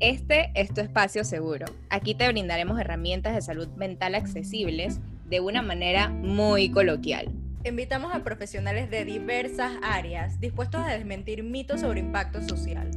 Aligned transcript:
Este 0.00 0.50
es 0.54 0.72
tu 0.72 0.80
espacio 0.80 1.24
seguro. 1.24 1.66
Aquí 1.90 2.14
te 2.14 2.26
brindaremos 2.26 2.80
herramientas 2.80 3.34
de 3.34 3.42
salud 3.42 3.68
mental 3.76 4.14
accesibles 4.14 4.98
de 5.28 5.40
una 5.40 5.60
manera 5.60 6.08
muy 6.08 6.70
coloquial. 6.70 7.30
Invitamos 7.66 8.14
a 8.14 8.24
profesionales 8.24 8.90
de 8.90 9.04
diversas 9.04 9.72
áreas 9.82 10.40
dispuestos 10.40 10.80
a 10.80 10.92
desmentir 10.92 11.42
mitos 11.42 11.82
sobre 11.82 12.00
impacto 12.00 12.40
social. 12.40 12.90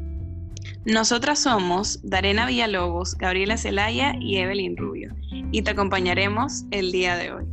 Nosotras 0.85 1.39
somos 1.39 1.99
Darena 2.03 2.45
Villalobos, 2.45 3.17
Gabriela 3.17 3.57
Celaya 3.57 4.13
y 4.21 4.37
Evelyn 4.37 4.77
Rubio, 4.77 5.13
y 5.51 5.61
te 5.61 5.71
acompañaremos 5.71 6.63
el 6.71 6.93
día 6.93 7.17
de 7.17 7.33
hoy. 7.33 7.45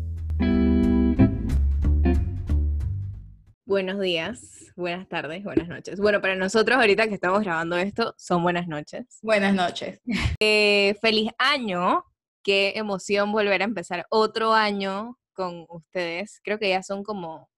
Buenos 3.67 4.01
días, 4.01 4.70
buenas 4.81 5.09
tardes, 5.09 5.45
buenas 5.45 5.69
noches. 5.69 6.01
Bueno, 6.01 6.21
para 6.21 6.35
nosotros 6.35 6.77
ahorita 6.79 7.07
que 7.07 7.15
estamos 7.15 7.41
grabando 7.41 7.77
esto, 7.77 8.15
son 8.19 8.43
buenas 8.43 8.67
noches. 8.67 9.19
Buenas 9.23 9.55
noches. 9.55 10.01
Eh, 10.43 10.97
feliz 11.03 11.31
año, 11.39 12.05
qué 12.43 12.73
emoción 12.75 13.31
volver 13.31 13.61
a 13.61 13.67
empezar 13.67 14.07
otro 14.09 14.55
año 14.55 15.19
con 15.35 15.67
ustedes. 15.69 16.41
Creo 16.43 16.59
que 16.59 16.71
ya 16.71 16.83
son 16.83 17.03
como 17.03 17.51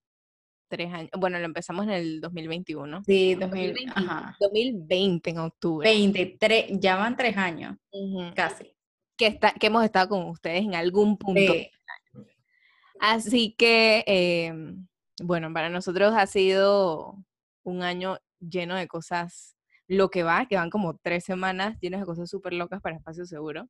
tres 0.69 0.93
años. 0.93 1.11
Bueno, 1.17 1.39
lo 1.39 1.45
empezamos 1.45 1.85
en 1.85 1.93
el 1.93 2.21
2021. 2.21 3.05
Sí, 3.05 3.37
2020, 3.37 3.93
2020 4.41 5.31
en 5.31 5.39
octubre. 5.39 5.89
23, 5.89 6.81
ya 6.81 6.97
van 6.97 7.17
tres 7.17 7.37
años, 7.37 7.77
casi. 8.35 8.75
Que, 9.17 9.29
está, 9.29 9.53
que 9.53 9.69
hemos 9.69 9.85
estado 9.85 10.09
con 10.09 10.25
ustedes 10.25 10.63
en 10.63 10.75
algún 10.75 11.17
punto. 11.17 11.55
Así 12.99 13.55
que... 13.57 14.05
Eh, 14.07 14.75
bueno, 15.23 15.53
para 15.53 15.69
nosotros 15.69 16.15
ha 16.17 16.27
sido 16.27 17.17
un 17.63 17.83
año 17.83 18.19
lleno 18.41 18.77
de 18.77 18.89
cosas, 18.89 19.57
lo 19.89 20.11
que 20.11 20.23
va, 20.23 20.47
que 20.47 20.57
van 20.57 20.71
como 20.71 20.97
tres 20.99 21.25
semanas 21.25 21.79
llenas 21.81 22.01
de 22.01 22.07
cosas 22.07 22.31
súper 22.31 22.53
locas 22.55 22.81
para 22.81 22.97
Espacio 22.97 23.27
Seguro. 23.27 23.69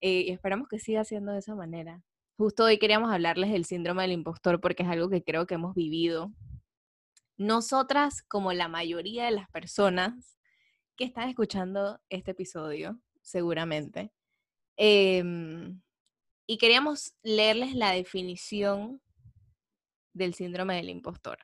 Eh, 0.00 0.24
y 0.26 0.30
esperamos 0.30 0.68
que 0.68 0.78
siga 0.78 1.04
siendo 1.04 1.32
de 1.32 1.40
esa 1.40 1.54
manera. 1.54 2.02
Justo 2.38 2.64
hoy 2.64 2.78
queríamos 2.78 3.12
hablarles 3.12 3.52
del 3.52 3.66
síndrome 3.66 4.02
del 4.02 4.12
impostor 4.12 4.60
porque 4.60 4.82
es 4.82 4.88
algo 4.88 5.10
que 5.10 5.22
creo 5.22 5.46
que 5.46 5.54
hemos 5.54 5.74
vivido. 5.74 6.32
Nosotras, 7.36 8.22
como 8.22 8.52
la 8.52 8.68
mayoría 8.68 9.26
de 9.26 9.30
las 9.32 9.48
personas 9.50 10.38
que 10.96 11.04
están 11.04 11.28
escuchando 11.28 12.00
este 12.08 12.30
episodio, 12.30 12.98
seguramente, 13.22 14.12
em, 14.76 15.80
y 16.46 16.58
queríamos 16.58 17.14
leerles 17.22 17.74
la 17.74 17.92
definición 17.92 19.00
del 20.12 20.34
síndrome 20.34 20.76
del 20.76 20.90
impostor. 20.90 21.38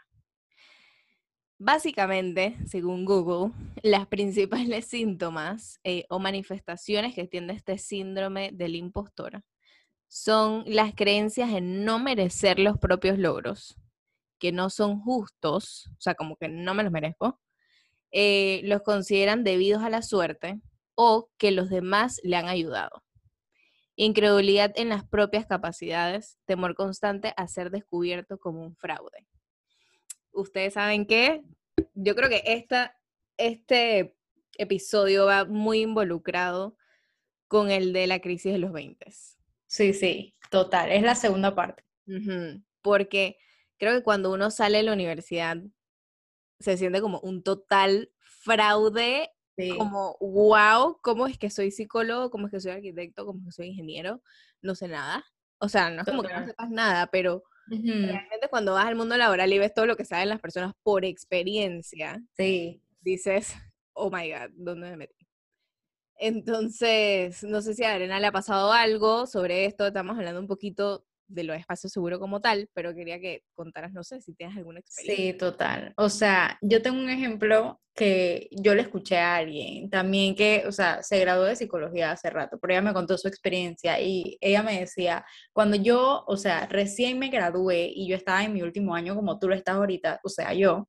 Básicamente, 1.59 2.57
según 2.67 3.05
Google, 3.07 3.53
las 3.83 4.07
principales 4.09 4.87
síntomas 4.87 5.81
eh, 5.85 6.05
o 6.11 6.19
manifestaciones 6.19 7.15
que 7.15 7.27
tiene 7.27 7.55
este 7.55 7.79
síndrome 7.79 8.51
del 8.53 8.77
impostor 8.77 9.43
son 10.09 10.65
las 10.67 10.95
creencias 10.95 11.51
en 11.51 11.85
no 11.85 11.99
merecer 11.99 12.59
los 12.59 12.79
propios 12.79 13.19
logros, 13.19 13.77
que 14.39 14.53
no 14.53 14.71
son 14.71 15.01
justos, 15.01 15.89
o 15.93 16.01
sea, 16.01 16.15
como 16.15 16.37
que 16.37 16.49
no 16.49 16.75
me 16.75 16.83
los 16.83 16.93
merezco, 16.93 17.41
eh, 18.13 18.61
los 18.65 18.83
consideran 18.83 19.43
debidos 19.43 19.83
a 19.83 19.91
la 19.91 20.03
suerte 20.03 20.61
o 20.95 21.31
que 21.39 21.51
los 21.51 21.71
demás 21.71 22.21
le 22.23 22.37
han 22.37 22.47
ayudado 22.49 23.06
incredulidad 23.97 24.73
en 24.77 24.91
las 24.91 25.05
propias 25.05 25.47
capacidades, 25.47 26.39
temor 26.45 26.75
constante 26.75 27.33
a 27.37 27.49
ser 27.49 27.71
descubierto 27.71 28.39
como 28.39 28.63
un 28.63 28.77
fraude. 28.77 29.27
Ustedes 30.33 30.75
saben 30.75 31.07
que 31.07 31.43
yo 31.95 32.15
creo 32.15 32.29
que 32.29 32.43
esta, 32.47 32.99
este 33.39 34.15
episodio 34.59 35.27
va 35.27 35.47
muy 35.47 35.81
involucrado 35.81 36.77
con 37.49 37.71
el 37.71 37.93
de 37.93 38.07
la 38.07 38.21
crisis 38.21 38.53
de 38.53 38.59
los 38.59 38.73
20. 38.73 39.07
Sí, 39.67 39.93
sí, 39.95 40.35
total, 40.51 40.93
es 40.93 41.03
la 41.03 41.15
segunda 41.15 41.55
parte. 41.55 41.85
Porque 42.83 43.39
creo 43.79 43.95
que 43.95 44.03
cuando 44.03 44.33
uno 44.33 44.51
sale 44.51 44.79
de 44.79 44.85
la 44.85 44.93
universidad 44.93 45.57
se 46.61 46.77
siente 46.77 47.01
como 47.01 47.21
un 47.21 47.43
total 47.43 48.11
fraude 48.21 49.31
como, 49.77 50.17
wow, 50.21 50.99
¿cómo 51.03 51.27
es 51.27 51.39
que 51.39 51.51
soy 51.51 51.71
psicólogo? 51.71 52.31
¿Cómo 52.31 52.47
es 52.47 52.53
que 52.53 52.61
soy 52.61 52.73
arquitecto? 52.73 53.25
¿Cómo 53.25 53.41
es 53.41 53.45
que 53.47 53.53
soy 53.53 53.67
ingeniero? 53.69 54.21
No 54.63 54.75
sé 54.75 54.89
nada. 54.89 55.25
O 55.59 55.69
sea, 55.69 55.91
no 55.91 56.03
es 56.03 56.07
como 56.07 56.23
que 56.23 56.35
no 56.35 56.45
sepas 56.45 56.71
nada, 56.71 57.07
pero 57.07 57.43
realmente 57.69 58.49
cuando 58.51 58.75
vas 58.75 58.87
al 58.87 58.97
mundo 58.97 59.17
laboral 59.17 59.53
y 59.53 59.59
ves 59.59 59.75
todo 59.75 59.87
lo 59.87 59.97
que 59.97 60.05
saben 60.05 60.29
las 60.29 60.41
personas 60.41 60.75
por 60.83 61.05
experiencia, 61.05 62.23
sí. 62.37 62.83
dices, 63.01 63.55
oh 63.95 64.11
my 64.11 64.31
God, 64.31 64.51
¿dónde 64.55 64.91
me 64.91 64.97
metí? 64.97 65.27
Entonces, 66.19 67.43
no 67.43 67.61
sé 67.63 67.75
si 67.75 67.85
a 67.85 67.93
Arena 67.93 68.21
le 68.21 68.27
ha 68.27 68.33
pasado 68.33 68.73
algo 68.73 69.27
sobre 69.27 69.67
esto, 69.67 69.87
estamos 69.87 70.17
hablando 70.17 70.41
un 70.41 70.47
poquito 70.47 71.06
de 71.29 71.45
lo 71.45 71.55
espacio 71.55 71.89
seguro 71.89 72.19
como 72.19 72.41
tal, 72.41 72.69
pero 72.75 72.95
quería 72.95 73.21
que 73.21 73.43
contaras, 73.55 73.93
no 73.93 74.05
sé, 74.05 74.21
si 74.21 74.35
tienes 74.35 74.57
alguna 74.57 74.81
experiencia. 74.81 75.33
Sí, 75.33 75.39
total. 75.39 75.93
O 75.97 76.09
sea, 76.09 76.59
yo 76.63 76.83
tengo 76.83 76.99
un 76.99 77.11
ejemplo 77.11 77.81
que 77.95 78.49
yo 78.53 78.75
le 78.75 78.83
escuché 78.83 79.17
a 79.19 79.37
alguien 79.37 79.89
también 79.89 80.35
que, 80.35 80.65
o 80.67 80.73
sea, 80.73 81.03
se 81.03 81.19
graduó 81.19 81.45
de 81.45 81.57
psicología 81.57 82.13
hace 82.13 82.29
rato, 82.29 82.59
pero 82.61 82.75
ella 82.75 82.83
me 82.83 82.93
contó 82.93 83.17
su 83.17 83.27
experiencia 83.27 83.99
y 84.01 84.37
ella 84.41 84.63
me 84.63 84.81
decía, 84.81 85.25
cuando 85.53 85.77
yo, 85.77 86.25
o 86.27 86.37
sea, 86.37 86.67
recién 86.67 87.19
me 87.19 87.31
gradué 87.31 87.91
y 87.93 88.07
yo 88.09 88.17
estaba 88.17 88.45
en 88.45 88.53
mi 88.53 88.63
último 88.63 88.95
año 88.95 89.15
como 89.15 89.39
tú 89.39 89.49
lo 89.49 89.55
estás 89.55 89.77
ahorita, 89.77 90.21
o 90.23 90.29
sea, 90.29 90.53
yo, 90.53 90.89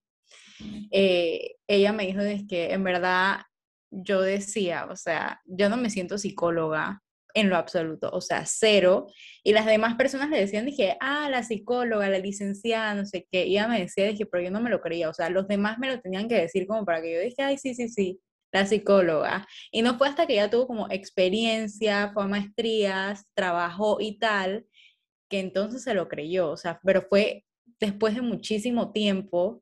eh, 0.91 1.55
ella 1.67 1.93
me 1.93 2.07
dijo 2.07 2.19
es 2.21 2.43
que 2.47 2.73
en 2.73 2.83
verdad 2.83 3.41
yo 3.89 4.21
decía, 4.21 4.87
o 4.91 4.95
sea, 4.95 5.41
yo 5.45 5.69
no 5.69 5.77
me 5.77 5.89
siento 5.89 6.17
psicóloga, 6.17 7.01
en 7.37 7.49
lo 7.49 7.55
absoluto, 7.55 8.09
o 8.11 8.19
sea, 8.19 8.43
cero. 8.47 9.07
Y 9.43 9.53
las 9.53 9.67
demás 9.67 9.95
personas 9.95 10.29
le 10.31 10.39
decían, 10.39 10.65
dije, 10.65 10.97
ah, 10.99 11.29
la 11.29 11.43
psicóloga, 11.43 12.09
la 12.09 12.17
licenciada, 12.17 12.95
no 12.95 13.05
sé 13.05 13.27
qué. 13.31 13.45
Y 13.45 13.51
ella 13.51 13.67
me 13.67 13.79
decía, 13.79 14.07
dije, 14.07 14.25
pero 14.25 14.43
yo 14.43 14.49
no 14.49 14.59
me 14.59 14.71
lo 14.71 14.81
creía, 14.81 15.07
o 15.09 15.13
sea, 15.13 15.29
los 15.29 15.47
demás 15.47 15.77
me 15.77 15.87
lo 15.87 16.01
tenían 16.01 16.27
que 16.27 16.35
decir 16.35 16.65
como 16.65 16.83
para 16.83 16.99
que 17.01 17.13
yo 17.13 17.19
dije, 17.21 17.43
ay, 17.43 17.59
sí, 17.59 17.75
sí, 17.75 17.89
sí, 17.89 18.19
la 18.51 18.65
psicóloga. 18.65 19.47
Y 19.71 19.83
no 19.83 19.97
fue 19.99 20.07
hasta 20.09 20.25
que 20.25 20.33
ella 20.33 20.49
tuvo 20.49 20.65
como 20.65 20.87
experiencia, 20.89 22.11
fue 22.11 22.23
a 22.23 22.27
maestrías, 22.27 23.27
trabajó 23.35 23.97
y 24.01 24.17
tal, 24.17 24.65
que 25.29 25.39
entonces 25.39 25.83
se 25.83 25.93
lo 25.93 26.07
creyó, 26.07 26.49
o 26.49 26.57
sea, 26.57 26.79
pero 26.83 27.03
fue 27.03 27.45
después 27.79 28.15
de 28.15 28.21
muchísimo 28.21 28.91
tiempo. 28.91 29.61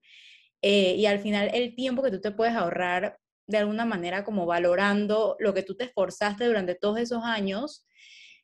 Eh, 0.62 0.96
y 0.96 1.06
al 1.07 1.19
final 1.19 1.52
el 1.53 1.75
tiempo 1.75 2.02
que 2.03 2.12
tú 2.12 2.22
te 2.22 2.31
puedes 2.31 2.56
ahorrar 2.56 3.19
de 3.47 3.57
alguna 3.57 3.85
manera 3.85 4.23
como 4.23 4.45
valorando 4.45 5.35
lo 5.39 5.53
que 5.53 5.63
tú 5.63 5.75
te 5.75 5.85
esforzaste 5.85 6.45
durante 6.45 6.75
todos 6.75 7.00
esos 7.00 7.23
años 7.23 7.85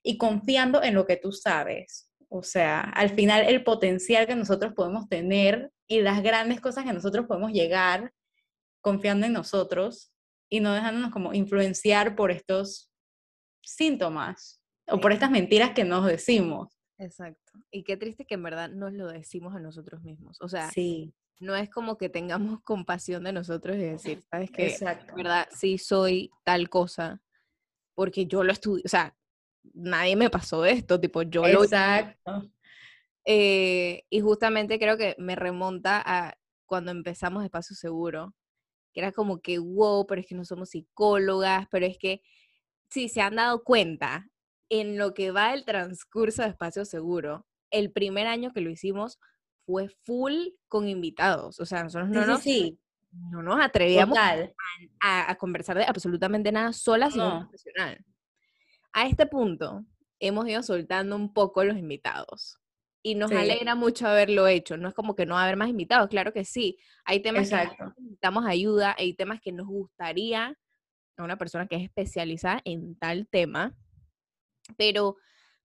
y 0.03 0.17
confiando 0.17 0.83
en 0.83 0.93
lo 0.93 1.05
que 1.05 1.17
tú 1.17 1.31
sabes. 1.31 2.09
O 2.29 2.43
sea, 2.43 2.81
al 2.81 3.09
final 3.09 3.45
el 3.45 3.63
potencial 3.63 4.25
que 4.25 4.35
nosotros 4.35 4.73
podemos 4.73 5.09
tener 5.09 5.71
y 5.87 6.01
las 6.01 6.23
grandes 6.23 6.61
cosas 6.61 6.85
que 6.85 6.93
nosotros 6.93 7.25
podemos 7.27 7.51
llegar 7.51 8.13
confiando 8.81 9.25
en 9.25 9.33
nosotros 9.33 10.13
y 10.49 10.59
no 10.59 10.73
dejándonos 10.73 11.11
como 11.11 11.33
influenciar 11.33 12.15
por 12.15 12.31
estos 12.31 12.89
síntomas 13.61 14.61
o 14.87 14.99
por 14.99 15.11
estas 15.11 15.29
mentiras 15.29 15.71
que 15.71 15.83
nos 15.83 16.05
decimos. 16.05 16.77
Exacto. 16.97 17.51
Y 17.71 17.83
qué 17.83 17.97
triste 17.97 18.25
que 18.25 18.35
en 18.35 18.43
verdad 18.43 18.69
nos 18.69 18.93
lo 18.93 19.07
decimos 19.07 19.55
a 19.55 19.59
nosotros 19.59 20.01
mismos. 20.03 20.37
O 20.41 20.47
sea, 20.47 20.69
sí 20.69 21.13
no 21.41 21.55
es 21.55 21.69
como 21.69 21.97
que 21.97 22.07
tengamos 22.09 22.61
compasión 22.63 23.23
de 23.23 23.33
nosotros 23.33 23.75
y 23.75 23.81
decir, 23.81 24.23
¿sabes 24.29 24.51
qué? 24.51 24.67
Exacto. 24.67 25.15
¿Verdad? 25.15 25.47
Sí 25.51 25.77
soy 25.77 26.31
tal 26.43 26.69
cosa, 26.69 27.21
porque 27.95 28.25
yo 28.25 28.43
lo 28.43 28.53
estudio, 28.53 28.83
o 28.85 28.89
sea, 28.89 29.17
nadie 29.73 30.15
me 30.15 30.29
pasó 30.29 30.65
esto, 30.65 30.99
tipo, 30.99 31.23
yo 31.23 31.45
lo... 31.47 31.63
Exacto. 31.63 32.49
Eh, 33.23 34.03
y 34.09 34.19
justamente 34.19 34.79
creo 34.79 34.97
que 34.97 35.15
me 35.19 35.35
remonta 35.35 36.01
a 36.03 36.33
cuando 36.65 36.89
empezamos 36.89 37.43
Espacio 37.43 37.75
Seguro, 37.75 38.33
que 38.95 39.01
era 39.01 39.11
como 39.11 39.41
que, 39.41 39.59
wow, 39.59 40.07
pero 40.07 40.21
es 40.21 40.25
que 40.25 40.33
no 40.33 40.43
somos 40.43 40.71
psicólogas, 40.71 41.67
pero 41.69 41.85
es 41.85 41.99
que, 41.99 42.23
sí, 42.89 43.09
se 43.09 43.21
han 43.21 43.35
dado 43.35 43.63
cuenta 43.63 44.27
en 44.69 44.97
lo 44.97 45.13
que 45.13 45.29
va 45.29 45.53
el 45.53 45.65
transcurso 45.65 46.41
de 46.41 46.49
Espacio 46.49 46.83
Seguro, 46.83 47.45
el 47.69 47.91
primer 47.91 48.25
año 48.25 48.53
que 48.53 48.61
lo 48.61 48.71
hicimos 48.71 49.19
fue 49.65 49.89
full 50.03 50.33
con 50.67 50.87
invitados. 50.87 51.59
O 51.59 51.65
sea, 51.65 51.83
nosotros 51.83 52.09
no, 52.09 52.25
nos, 52.25 52.45
no 53.11 53.43
nos 53.43 53.59
atrevíamos 53.59 54.17
a, 55.01 55.35
conversar 55.35 55.77
de 55.77 55.83
absolutamente 55.83 56.51
nada 56.51 56.73
solas 56.73 57.13
sin 57.13 57.21
un 57.21 57.39
profesional. 57.41 58.03
A 58.93 59.07
este 59.07 59.25
punto, 59.25 59.85
hemos 60.19 60.47
ido 60.47 60.63
soltando 60.63 61.15
un 61.15 61.33
poco 61.33 61.63
los 61.63 61.77
invitados. 61.77 62.57
Y 63.03 63.15
nos 63.15 63.31
alegra 63.31 63.73
mucho 63.73 64.07
haberlo 64.07 64.47
hecho. 64.47 64.77
No 64.77 64.87
es 64.87 64.93
como 64.93 65.15
que 65.15 65.25
no 65.25 65.37
haber 65.37 65.55
más 65.55 65.69
invitados, 65.69 66.07
claro 66.07 66.33
que 66.33 66.45
sí. 66.45 66.77
Hay 67.03 67.19
temas 67.21 67.49
que 67.49 67.55
necesitamos 67.55 68.45
ayuda, 68.45 68.95
hay 68.97 69.15
temas 69.15 69.41
que 69.41 69.51
nos 69.51 69.65
gustaría 69.65 70.55
a 71.17 71.23
una 71.23 71.37
persona 71.37 71.67
que 71.67 71.77
es 71.77 71.83
especializada 71.83 72.61
en 72.63 72.95
tal 72.95 73.27
tema. 73.27 73.75
Pero, 74.77 75.17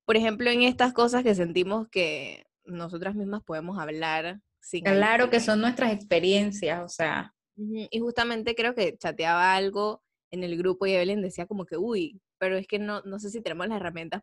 por 0.07 0.17
ejemplo, 0.17 0.51
en 0.51 0.63
estas 0.63 0.95
cosas 0.95 1.23
que 1.23 1.35
sentimos 1.35 1.89
que 1.89 2.47
nosotras 2.67 3.15
mismas 3.15 3.43
podemos 3.43 3.79
hablar. 3.79 4.41
Sin 4.61 4.85
claro 4.85 5.31
que 5.31 5.41
son 5.41 5.61
nuestras 5.61 5.93
experiencias, 5.93 6.83
o 6.83 6.89
sea. 6.89 7.35
Y 7.57 7.99
justamente 8.01 8.55
creo 8.55 8.75
que 8.75 8.97
chateaba 8.99 9.55
algo 9.55 10.03
en 10.31 10.45
el 10.45 10.59
grupo 10.59 10.87
y 10.87 10.93
Evelyn 10.93 11.23
decía 11.23 11.47
como 11.47 11.65
que, 11.65 11.77
uy, 11.77 12.21
pero 12.39 12.57
es 12.57 12.67
que 12.67 12.79
no, 12.79 13.01
no 13.03 13.19
sé 13.19 13.31
si 13.31 13.41
tenemos 13.41 13.69
las 13.69 13.77
herramientas 13.77 14.23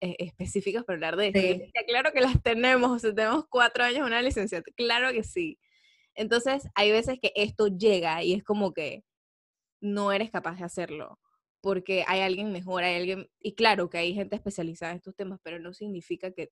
eh, 0.00 0.16
específicas 0.18 0.84
para 0.84 0.96
hablar 0.96 1.16
de 1.16 1.28
esto. 1.28 1.40
Sí. 1.40 1.72
claro 1.86 2.12
que 2.12 2.20
las 2.20 2.42
tenemos, 2.42 2.90
o 2.90 2.98
sea, 2.98 3.14
tenemos 3.14 3.46
cuatro 3.48 3.84
años 3.84 4.06
una 4.06 4.22
licenciatura, 4.22 4.74
claro 4.76 5.12
que 5.12 5.22
sí. 5.22 5.58
Entonces, 6.14 6.68
hay 6.74 6.90
veces 6.90 7.18
que 7.20 7.32
esto 7.34 7.68
llega 7.68 8.22
y 8.22 8.34
es 8.34 8.42
como 8.42 8.72
que 8.72 9.04
no 9.80 10.12
eres 10.12 10.30
capaz 10.30 10.56
de 10.58 10.64
hacerlo, 10.64 11.18
porque 11.60 12.04
hay 12.06 12.20
alguien 12.20 12.52
mejor, 12.52 12.84
hay 12.84 12.96
alguien, 12.96 13.30
y 13.40 13.54
claro 13.54 13.88
que 13.88 13.98
hay 13.98 14.14
gente 14.14 14.36
especializada 14.36 14.92
en 14.92 14.98
estos 14.98 15.14
temas, 15.14 15.40
pero 15.42 15.58
no 15.58 15.72
significa 15.72 16.32
que 16.32 16.50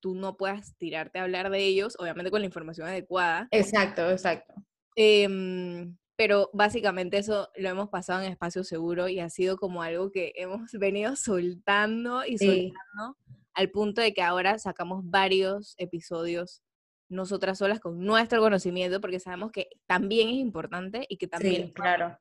tú 0.00 0.14
no 0.14 0.36
puedas 0.36 0.76
tirarte 0.78 1.18
a 1.18 1.22
hablar 1.24 1.50
de 1.50 1.64
ellos, 1.64 1.96
obviamente 1.98 2.30
con 2.30 2.40
la 2.40 2.46
información 2.46 2.86
adecuada. 2.88 3.48
Exacto, 3.50 4.10
exacto. 4.10 4.54
Em, 4.96 5.96
pero 6.16 6.50
básicamente 6.52 7.18
eso 7.18 7.48
lo 7.56 7.68
hemos 7.68 7.88
pasado 7.88 8.22
en 8.22 8.30
espacio 8.32 8.64
seguro 8.64 9.08
y 9.08 9.20
ha 9.20 9.30
sido 9.30 9.56
como 9.56 9.82
algo 9.82 10.10
que 10.10 10.32
hemos 10.36 10.70
venido 10.80 11.14
soltando 11.16 12.24
y 12.24 12.38
Sí. 12.38 12.46
soltando 12.46 13.16
al 13.54 13.70
punto 13.70 14.00
de 14.00 14.12
que 14.14 14.22
ahora 14.22 14.58
sacamos 14.58 15.02
varios 15.04 15.74
episodios 15.78 16.62
nosotras 17.08 17.58
solas 17.58 17.80
con 17.80 17.98
nuestro 18.04 18.40
conocimiento 18.40 19.00
porque 19.00 19.18
sabemos 19.18 19.50
que 19.50 19.68
también 19.86 20.28
es 20.28 20.34
importante 20.36 21.06
y 21.08 21.16
que 21.16 21.26
también 21.26 21.66
Sí, 21.68 21.72
claro. 21.72 22.18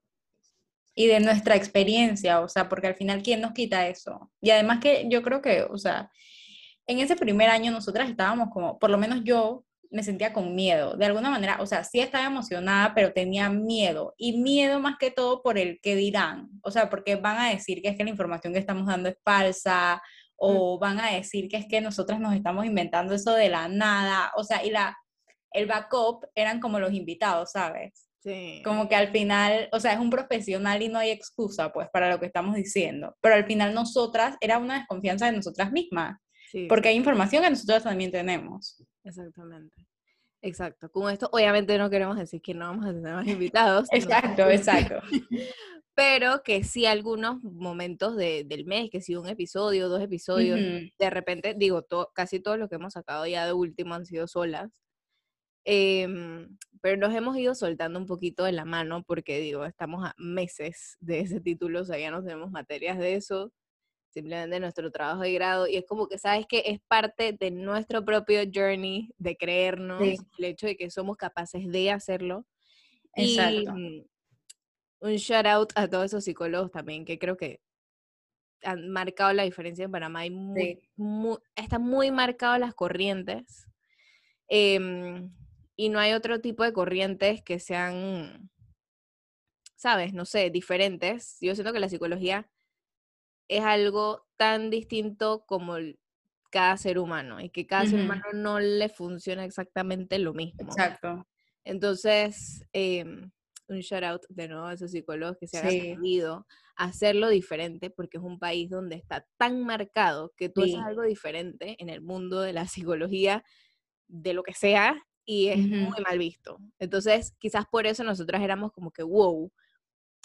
Y 0.96 1.08
de 1.08 1.20
nuestra 1.20 1.56
experiencia, 1.56 2.40
o 2.42 2.48
sea, 2.50 2.70
porque 2.70 2.88
al 2.88 2.96
final, 2.96 3.22
¿quién 3.22 3.42
nos 3.42 3.52
quita 3.52 3.88
eso? 3.88 4.32
Y 4.42 4.50
además 4.50 4.80
que 4.80 5.06
yo 5.10 5.22
creo 5.22 5.42
que, 5.44 5.62
o 5.64 5.78
sea, 5.78 6.10
en 6.88 7.00
ese 7.00 7.16
primer 7.16 7.50
año 7.50 7.72
nosotras 7.72 8.10
estábamos 8.10 8.50
como, 8.50 8.80
por 8.80 8.90
lo 8.90 8.98
menos 8.98 9.22
yo 9.24 9.64
me 9.90 10.04
sentía 10.04 10.34
con 10.34 10.56
miedo, 10.56 10.98
de 10.98 11.06
alguna 11.06 11.30
manera, 11.30 11.58
o 11.62 11.66
sea, 11.66 11.84
sí 11.84 12.00
estaba 12.00 12.26
emocionada, 12.26 12.94
pero 12.94 13.14
tenía 13.14 13.50
miedo, 13.50 14.14
y 14.18 14.38
miedo 14.38 14.80
más 14.80 14.98
que 14.98 15.12
todo 15.12 15.42
por 15.42 15.58
el 15.58 15.80
que 15.82 15.96
dirán, 15.96 16.50
o 16.62 16.72
sea, 16.72 16.90
porque 16.90 17.16
van 17.16 17.38
a 17.38 17.50
decir 17.50 17.82
que 17.82 17.90
es 17.90 17.98
que 17.98 18.04
la 18.04 18.10
información 18.10 18.54
que 18.54 18.60
estamos 18.60 18.86
dando 18.86 19.10
es 19.10 19.18
falsa, 19.24 20.02
o 20.38 20.78
van 20.78 21.00
a 21.00 21.12
decir 21.12 21.48
que 21.50 21.58
es 21.58 21.66
que 21.68 21.82
nosotras 21.82 22.20
nos 22.20 22.36
estamos 22.36 22.66
inventando 22.66 23.14
eso 23.14 23.34
de 23.34 23.50
la 23.50 23.68
nada, 23.68 24.32
o 24.36 24.44
sea, 24.44 24.64
y 24.64 24.70
la, 24.70 24.96
el 25.52 25.66
backup 25.66 26.26
eran 26.36 26.60
como 26.60 26.80
los 26.80 26.94
invitados, 26.94 27.52
¿sabes? 27.52 28.08
Sí. 28.22 28.62
Como 28.64 28.88
que 28.88 28.96
al 28.96 29.12
final, 29.12 29.70
o 29.72 29.80
sea, 29.80 29.94
es 29.94 30.00
un 30.00 30.10
profesional 30.10 30.82
y 30.82 30.90
no 30.90 31.00
hay 31.00 31.12
excusa, 31.12 31.72
pues, 31.72 31.88
para 31.92 32.10
lo 32.10 32.20
que 32.20 32.26
estamos 32.26 32.56
diciendo. 32.56 33.16
Pero 33.22 33.36
al 33.36 33.46
final 33.46 33.74
nosotras, 33.74 34.36
era 34.42 34.58
una 34.58 34.80
desconfianza 34.80 35.28
de 35.28 35.32
nosotras 35.32 35.72
mismas, 35.72 36.18
Sí, 36.52 36.66
porque 36.68 36.90
hay 36.90 36.96
información 36.96 37.44
que 37.44 37.50
nosotras 37.50 37.84
también 37.84 38.12
tenemos. 38.12 38.84
exactamente. 39.04 39.86
Exacto. 40.42 40.90
Con 40.92 41.12
esto, 41.12 41.30
obviamente 41.32 41.78
no 41.78 41.90
queremos 41.90 42.16
decir 42.18 42.42
que 42.42 42.54
no 42.54 42.68
vamos 42.68 42.86
a 42.86 42.94
tener 42.94 43.14
más 43.14 43.28
invitados. 43.28 43.88
no. 43.92 43.98
Exacto, 43.98 44.50
exacto. 44.50 45.02
pero 45.96 46.44
que 46.44 46.64
sí 46.64 46.86
algunos 46.86 47.42
momentos 47.44 48.16
de- 48.16 48.44
del 48.46 48.66
mes, 48.66 48.90
que 48.92 49.02
sí 49.02 49.16
un 49.16 49.28
episodio, 49.28 49.90
dos 49.90 50.00
episodios, 50.02 50.60
de 50.60 51.10
repente, 51.10 51.56
digo, 51.58 51.82
to- 51.82 52.12
casi 52.14 52.40
todos 52.40 52.60
los 52.60 52.70
que 52.70 52.76
hemos 52.76 52.94
sacado 52.94 53.26
ya 53.26 53.48
de 53.48 53.54
último 53.54 53.96
han 53.96 54.06
sido 54.06 54.28
solas, 54.28 54.84
em, 55.66 56.56
pero 56.82 56.98
nos 56.98 57.14
hemos 57.16 57.36
ido 57.38 57.56
soltando 57.56 57.98
un 58.00 58.06
poquito 58.06 58.44
de 58.44 58.52
la 58.52 58.64
mano 58.64 59.04
porque, 59.04 59.40
digo, 59.40 59.66
estamos 59.66 60.06
a 60.06 60.14
meses 60.18 60.98
de 61.00 61.22
ese 61.22 61.42
título, 61.42 61.82
o 61.82 61.86
sea, 61.86 61.98
ya 61.98 62.12
no 62.12 62.24
tenemos 62.24 62.52
materias 62.52 63.00
de 63.00 63.16
eso, 63.16 63.52
simplemente 64.18 64.60
nuestro 64.60 64.92
trabajo 64.92 65.22
de 65.22 65.32
grado, 65.34 65.68
y 65.68 65.76
es 65.78 65.86
como 65.86 66.08
que, 66.08 66.18
¿sabes 66.18 66.48
que 66.48 66.64
Es 66.66 66.80
parte 66.88 67.34
de 67.34 67.52
nuestro 67.52 68.04
propio 68.04 68.42
journey 68.52 69.14
de 69.20 69.38
creernos 69.38 70.02
Sí. 70.04 70.18
el 70.40 70.46
hecho 70.46 70.66
de 70.66 70.76
que 70.76 70.90
somos 70.90 71.18
capaces 71.18 71.68
de 71.68 71.92
hacerlo. 71.92 72.46
Exacto. 73.14 73.62
Y 73.62 73.68
mm, 73.68 74.06
un 75.02 75.16
shout 75.18 75.46
out 75.46 75.72
a 75.76 75.88
todos 75.88 76.06
esos 76.06 76.24
psicólogos 76.24 76.72
también, 76.72 77.06
que 77.06 77.20
creo 77.20 77.38
que 77.38 77.62
han 78.64 78.90
marcado 78.90 79.34
la 79.34 79.44
diferencia 79.44 79.86
en 79.86 79.92
Panamá. 79.92 80.22
Hay 80.22 80.32
muy, 80.32 80.62
Sí. 80.62 80.90
mu- 80.96 81.38
están 81.56 81.84
muy 81.84 82.10
marcadas 82.12 82.60
las 82.60 82.74
corrientes. 82.74 83.66
em, 84.50 85.30
y 85.76 85.90
no 85.90 86.00
hay 86.00 86.14
otro 86.14 86.40
tipo 86.42 86.64
de 86.64 86.72
corrientes 86.74 87.44
que 87.44 87.60
sean, 87.60 88.50
sabes, 89.76 90.14
no 90.14 90.26
sé, 90.26 90.50
diferentes. 90.50 91.38
Yo 91.42 91.54
siento 91.54 91.72
que 91.74 91.80
la 91.82 91.90
psicología 91.90 92.50
es 93.48 93.64
algo 93.64 94.28
tan 94.38 94.70
distinto 94.70 95.46
como 95.48 95.78
el- 95.78 96.00
cada 96.52 96.78
ser 96.78 97.00
humano 97.00 97.42
y 97.42 97.50
que 97.50 97.68
cada 97.68 97.86
ser 97.86 98.02
humano 98.02 98.24
no 98.34 98.60
le 98.60 98.90
funciona 98.90 99.46
exactamente 99.46 100.20
lo 100.20 100.34
mismo. 100.34 100.86
Exacto. 100.88 101.26
Entonces, 101.64 102.64
em, 102.74 103.32
un 103.68 103.80
shout 103.82 104.04
out 104.04 104.22
de 104.30 104.48
nuevo 104.48 104.66
a 104.68 104.74
esos 104.74 104.92
psicólogos 104.92 105.38
que 105.40 105.48
se 105.48 105.58
han 105.58 105.66
Sí. 105.66 105.68
atrevido 105.68 106.48
a 106.78 106.86
hacerlo 106.86 107.30
diferente 107.30 107.90
porque 107.90 108.18
es 108.18 108.24
un 108.24 108.40
país 108.40 108.70
donde 108.70 108.96
está 108.96 109.28
tan 109.38 109.64
marcado 109.66 110.34
que 110.38 110.50
tú 110.50 110.62
haces 110.64 110.80
algo 110.88 111.04
diferente 111.04 111.76
en 111.80 111.90
el 111.90 112.02
mundo 112.02 112.42
de 112.42 112.54
la 112.54 112.68
psicología, 112.68 113.44
de 114.08 114.34
lo 114.34 114.44
que 114.44 114.54
sea, 114.54 115.04
y 115.26 115.50
es 115.50 115.70
muy 115.80 116.02
mal 116.06 116.20
visto. 116.20 116.60
Entonces, 116.80 117.36
quizás 117.40 117.66
por 117.72 117.88
eso 117.88 118.04
nosotras 118.04 118.42
éramos 118.44 118.72
como 118.74 118.92
que, 118.92 119.04
wow, 119.04 119.52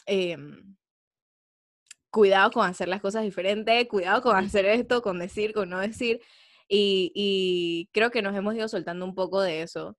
em, 0.06 0.76
cuidado 2.12 2.52
con 2.52 2.68
hacer 2.68 2.88
las 2.88 3.00
cosas 3.00 3.24
diferentes, 3.24 3.88
cuidado 3.88 4.22
con 4.22 4.36
hacer 4.36 4.66
esto, 4.66 5.02
con 5.02 5.18
decir, 5.18 5.52
con 5.52 5.70
no 5.70 5.80
decir. 5.80 6.20
Y, 6.68 7.10
y 7.14 7.88
creo 7.92 8.10
que 8.10 8.22
nos 8.22 8.36
hemos 8.36 8.54
ido 8.54 8.68
soltando 8.68 9.04
un 9.04 9.14
poco 9.14 9.40
de 9.40 9.62
eso 9.62 9.96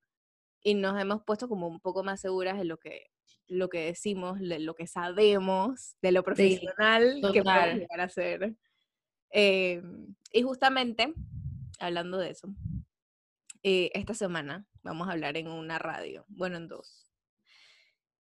y 0.63 0.75
nos 0.75 0.99
hemos 0.99 1.23
puesto 1.23 1.49
como 1.49 1.67
un 1.67 1.79
poco 1.79 2.03
más 2.03 2.21
seguras 2.21 2.57
de 2.57 2.65
lo 2.65 2.77
que, 2.77 3.07
lo 3.47 3.69
que 3.69 3.85
decimos, 3.85 4.39
de 4.39 4.59
lo 4.59 4.75
que 4.75 4.87
sabemos, 4.87 5.95
de 6.01 6.11
lo 6.11 6.23
profesional 6.23 7.21
que 7.33 7.43
podemos 7.43 7.79
llegar 7.79 7.99
a 7.99 8.09
ser. 8.09 8.55
Em, 9.29 10.15
y 10.31 10.41
justamente, 10.43 11.13
hablando 11.79 12.17
de 12.17 12.29
eso, 12.29 12.47
eh, 13.63 13.91
esta 13.93 14.13
semana 14.13 14.65
vamos 14.83 15.07
a 15.07 15.13
hablar 15.13 15.37
en 15.37 15.47
una 15.47 15.79
radio, 15.79 16.25
bueno, 16.29 16.57
en 16.57 16.67
dos. 16.67 17.11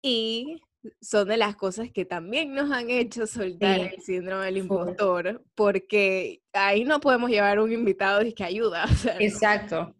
Y 0.01 0.61
son 1.01 1.29
de 1.29 1.37
las 1.37 1.57
cosas 1.57 1.91
que 1.93 2.05
también 2.05 2.55
nos 2.55 2.71
han 2.71 2.91
hecho 2.91 3.27
soltar 3.27 3.81
Sí, 3.81 3.95
el 3.95 4.03
síndrome 4.03 4.47
del 4.47 4.57
impostor, 4.59 5.45
porque 5.55 6.43
ahí 6.53 6.85
no 6.85 7.01
podemos 7.01 7.31
llevar 7.31 7.61
un 7.61 7.73
invitado 7.73 8.23
y 8.23 8.33
que 8.33 8.45
ayuda. 8.45 8.85
o 8.91 8.95
sea, 8.95 9.15
no. 9.15 9.21
Exacto. 9.21 9.97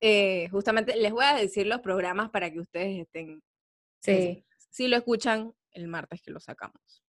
Eh, 0.00 0.48
justamente 0.50 0.96
les 0.96 1.12
voy 1.12 1.24
a 1.24 1.34
decir 1.36 1.66
los 1.66 1.80
programas 1.80 2.30
para 2.30 2.50
que 2.50 2.60
ustedes 2.60 3.00
estén, 3.00 3.42
Sí. 4.00 4.44
si 4.70 4.88
lo 4.88 4.96
escuchan 4.96 5.52
el 5.72 5.88
martes 5.88 6.20
que 6.22 6.30
lo 6.30 6.40
sacamos. 6.40 7.02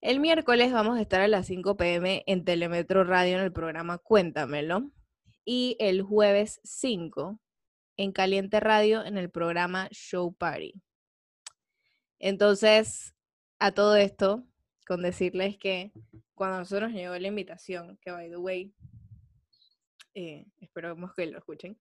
El 0.00 0.20
miércoles 0.20 0.72
vamos 0.72 0.98
a 0.98 1.00
estar 1.00 1.20
a 1.20 1.28
las 1.28 1.46
5 1.46 1.76
pm 1.76 2.22
en 2.26 2.44
Telemetro 2.44 3.02
Radio 3.04 3.38
en 3.38 3.44
el 3.44 3.52
programa 3.52 3.98
Cuéntamelo. 3.98 4.90
Y 5.44 5.76
el 5.78 6.02
jueves 6.02 6.60
5 6.64 7.40
en 7.96 8.12
Caliente 8.12 8.60
Radio 8.60 9.04
en 9.04 9.16
el 9.16 9.30
programa 9.30 9.88
Show 9.92 10.34
Party. 10.34 10.74
Entonces, 12.18 13.14
a 13.58 13.72
todo 13.72 13.96
esto, 13.96 14.44
con 14.86 15.02
decirles 15.02 15.56
que 15.58 15.92
cuando 16.34 16.56
a 16.56 16.58
nosotros 16.60 16.90
nos 16.90 17.00
llegó 17.00 17.16
la 17.18 17.28
invitación, 17.28 17.98
que 18.00 18.10
by 18.10 18.30
the 18.30 18.36
way, 18.36 18.74
eh, 20.14 20.46
esperemos 20.60 21.14
que 21.14 21.26
lo 21.26 21.38
escuchen, 21.38 21.78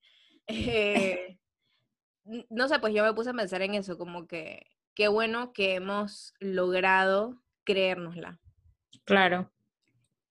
eh, 0.48 1.40
no 2.50 2.68
sé, 2.68 2.80
pues 2.80 2.94
yo 2.94 3.04
me 3.04 3.14
puse 3.14 3.30
a 3.30 3.34
pensar 3.34 3.62
en 3.62 3.76
eso, 3.76 3.98
como 3.98 4.28
que 4.28 4.66
qué 4.96 5.08
bueno 5.08 5.54
que 5.54 5.76
hemos 5.76 6.34
logrado 6.40 7.42
creérnosla. 7.64 8.40
Claro. 9.04 9.52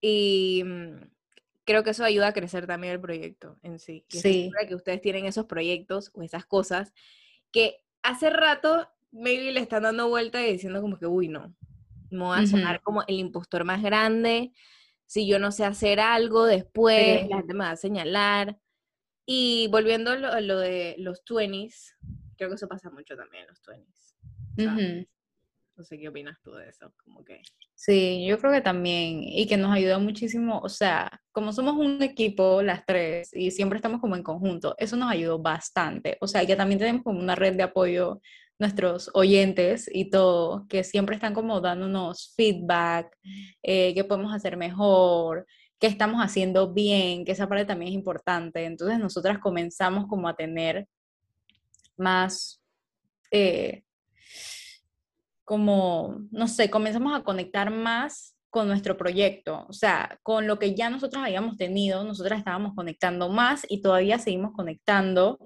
Y 0.00 0.62
mm, 0.64 1.10
creo 1.64 1.84
que 1.84 1.90
eso 1.90 2.04
ayuda 2.04 2.28
a 2.28 2.32
crecer 2.32 2.66
también 2.66 2.94
el 2.94 3.00
proyecto 3.00 3.58
en 3.62 3.78
sí. 3.78 4.04
Estoy 4.10 4.50
Sí. 4.50 4.52
que 4.68 4.74
ustedes 4.74 5.00
tienen 5.00 5.26
esos 5.26 5.46
proyectos 5.46 6.10
o 6.14 6.22
esas 6.22 6.46
cosas 6.46 6.92
que 7.52 7.84
hace 8.02 8.30
rato 8.30 8.88
maybe 9.14 9.52
le 9.52 9.60
están 9.60 9.84
dando 9.84 10.08
vuelta 10.08 10.44
y 10.46 10.52
diciendo 10.52 10.82
como 10.82 10.98
que, 10.98 11.06
uy, 11.06 11.28
no, 11.28 11.54
me 12.10 12.24
voy 12.24 12.38
a 12.38 12.46
sonar 12.46 12.76
Ujú. 12.76 12.84
como 12.84 13.02
el 13.06 13.18
impostor 13.18 13.64
más 13.64 13.82
grande. 13.82 14.52
Si 15.06 15.26
yo 15.26 15.38
no 15.38 15.52
sé 15.52 15.64
hacer 15.64 16.00
algo 16.00 16.44
después, 16.44 17.22
Sí. 17.22 17.28
la 17.28 17.36
gente 17.38 17.54
me 17.54 17.64
va 17.64 17.70
a 17.70 17.76
señalar. 17.76 18.58
Y 19.26 19.68
volviendo 19.70 20.10
a 20.10 20.16
lo, 20.16 20.40
lo 20.40 20.58
de 20.58 20.96
los 20.98 21.22
20s, 21.24 21.94
creo 22.36 22.50
que 22.50 22.56
eso 22.56 22.68
pasa 22.68 22.90
mucho 22.90 23.16
también 23.16 23.44
en 23.44 23.48
los 23.48 23.62
20s. 23.62 24.14
O 24.58 24.62
sea, 24.62 24.72
Ujú. 24.74 25.06
No 25.76 25.82
sé 25.84 25.98
qué 25.98 26.08
opinas 26.08 26.40
tú 26.42 26.52
de 26.52 26.68
eso, 26.68 26.92
como 27.04 27.24
que... 27.24 27.42
Sí, 27.74 28.24
yo 28.28 28.38
creo 28.38 28.52
que 28.52 28.60
también, 28.60 29.20
y 29.24 29.46
que 29.48 29.56
nos 29.56 29.72
ayuda 29.72 29.98
muchísimo, 29.98 30.60
o 30.60 30.68
sea, 30.68 31.20
como 31.32 31.52
somos 31.52 31.74
un 31.74 32.00
equipo, 32.00 32.62
las 32.62 32.86
tres, 32.86 33.34
y 33.34 33.50
siempre 33.50 33.78
estamos 33.78 34.00
como 34.00 34.14
en 34.14 34.22
conjunto, 34.22 34.76
eso 34.78 34.96
nos 34.96 35.10
ayudó 35.10 35.40
bastante, 35.40 36.16
o 36.20 36.28
sea, 36.28 36.46
que 36.46 36.54
también 36.54 36.78
tenemos 36.78 37.02
como 37.02 37.18
una 37.18 37.34
red 37.34 37.56
de 37.56 37.64
apoyo, 37.64 38.20
nuestros 38.58 39.10
oyentes 39.14 39.90
y 39.92 40.10
todo, 40.10 40.66
que 40.68 40.84
siempre 40.84 41.16
están 41.16 41.34
como 41.34 41.60
dándonos 41.60 42.32
feedback, 42.36 43.16
eh, 43.62 43.94
qué 43.94 44.04
podemos 44.04 44.32
hacer 44.34 44.56
mejor, 44.56 45.46
qué 45.78 45.86
estamos 45.88 46.20
haciendo 46.20 46.72
bien, 46.72 47.24
que 47.24 47.32
esa 47.32 47.48
parte 47.48 47.64
también 47.64 47.90
es 47.90 47.94
importante, 47.94 48.64
entonces 48.64 48.98
nosotras 48.98 49.38
comenzamos 49.38 50.06
como 50.06 50.28
a 50.28 50.36
tener 50.36 50.86
más... 51.96 52.62
eh, 53.30 53.82
como, 55.44 56.22
no 56.30 56.48
sé, 56.48 56.70
comenzamos 56.70 57.14
a 57.14 57.22
conectar 57.22 57.70
más 57.70 58.34
con 58.50 58.66
nuestro 58.66 58.96
proyecto, 58.96 59.66
o 59.68 59.72
sea, 59.72 60.18
con 60.22 60.46
lo 60.46 60.58
que 60.58 60.74
ya 60.74 60.88
nosotros 60.88 61.22
habíamos 61.22 61.56
tenido, 61.56 62.04
nosotras 62.04 62.38
estábamos 62.38 62.72
conectando 62.74 63.28
más 63.28 63.66
y 63.68 63.82
todavía 63.82 64.18
seguimos 64.18 64.52
conectando. 64.54 65.38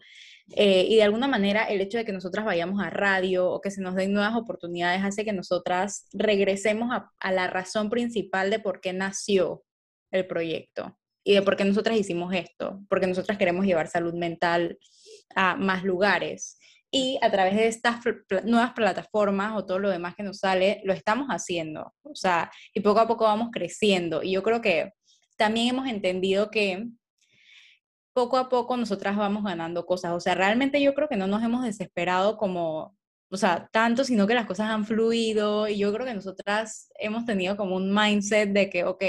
Eh, 0.55 0.87
y 0.89 0.97
de 0.97 1.03
alguna 1.03 1.29
manera 1.29 1.65
el 1.65 1.81
hecho 1.81 1.99
de 1.99 2.05
que 2.05 2.13
nosotras 2.13 2.45
vayamos 2.45 2.83
a 2.83 2.89
radio 2.89 3.51
o 3.51 3.61
que 3.61 3.71
se 3.71 3.83
nos 3.83 3.95
den 3.95 4.15
nuevas 4.15 4.35
oportunidades 4.35 5.05
hace 5.05 5.25
que 5.25 5.33
nosotras 5.33 6.07
regresemos 6.13 6.91
a, 6.91 7.11
a 7.21 7.33
la 7.33 7.49
razón 7.49 7.91
principal 7.91 8.51
de 8.51 8.59
por 8.59 8.81
qué 8.81 8.95
nació 8.95 9.63
el 10.11 10.27
proyecto 10.27 10.99
y 11.23 11.35
de 11.35 11.43
por 11.43 11.57
qué 11.57 11.65
nosotras 11.65 11.99
hicimos 11.99 12.35
esto, 12.35 12.81
porque 12.89 13.07
nosotras 13.07 13.37
queremos 13.37 13.67
llevar 13.67 13.89
salud 13.89 14.15
mental 14.15 14.79
a 15.35 15.57
más 15.57 15.85
lugares 15.85 16.59
y 16.91 17.19
a 17.21 17.31
través 17.31 17.55
de 17.55 17.67
estas 17.67 18.01
nuevas 18.45 18.73
plataformas 18.73 19.55
o 19.55 19.67
todo 19.67 19.79
lo 19.79 19.91
demás 19.91 20.15
que 20.17 20.23
nos 20.23 20.39
sale, 20.39 20.81
lo 20.85 20.95
estamos 20.95 21.29
haciendo. 21.29 21.93
O 22.03 22.15
sea, 22.15 22.51
y 22.73 22.81
poco 22.81 23.01
a 23.01 23.07
poco 23.07 23.25
vamos 23.25 23.51
creciendo. 23.53 24.23
Y 24.23 24.33
yo 24.33 24.43
creo 24.43 24.63
que 24.63 24.93
también 25.37 25.69
hemos 25.69 25.87
entendido 25.87 26.51
que 26.51 26.87
poco 28.19 28.37
a 28.37 28.49
poco 28.49 28.77
nosotras 28.77 29.17
vamos 29.17 29.45
ganando 29.45 29.87
cosas. 29.87 30.11
O 30.13 30.19
sea, 30.19 30.35
realmente 30.35 30.83
yo 30.83 30.93
creo 30.93 31.09
que 31.09 31.17
no 31.17 31.29
nos 31.29 31.41
hemos 31.41 31.63
desesperado 31.63 32.37
como, 32.37 32.97
o 33.31 33.37
sea, 33.37 33.69
tanto, 33.73 34.03
sino 34.03 34.27
que 34.27 34.35
las 34.35 34.47
cosas 34.47 34.71
han 34.71 34.85
fluido 34.85 35.69
y 35.69 35.79
yo 35.79 35.93
creo 35.93 36.05
que 36.05 36.15
nosotras 36.15 36.91
hemos 36.99 37.25
tenido 37.27 37.57
como 37.57 37.77
un 37.77 37.95
mindset 37.95 38.51
de 38.53 38.71
que, 38.71 38.83
ok, 38.85 39.05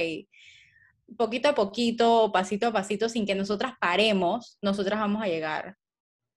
poquito 1.17 1.49
a 1.49 1.55
poquito, 1.55 2.31
pasito 2.31 2.67
a 2.67 2.71
pasito, 2.71 3.09
sin 3.09 3.25
que 3.25 3.33
nosotras 3.33 3.73
paremos, 3.81 4.59
nosotras 4.61 4.99
vamos 4.99 5.23
a 5.23 5.27
llegar. 5.27 5.75